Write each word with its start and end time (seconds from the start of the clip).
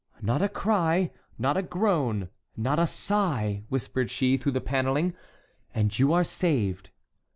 "Not 0.19 0.41
a 0.41 0.49
cry, 0.49 1.11
not 1.37 1.57
a 1.57 1.61
groan, 1.61 2.29
not 2.57 2.79
a 2.79 2.87
sigh," 2.87 3.61
whispered 3.69 4.09
she, 4.09 4.35
through 4.35 4.53
the 4.53 4.59
panelling, 4.59 5.13
"and 5.75 5.99
you 5.99 6.11
are 6.11 6.23
saved." 6.23 6.89